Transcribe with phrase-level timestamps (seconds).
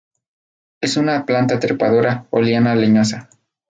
[0.81, 3.29] Es una planta trepadora o liana leñosa.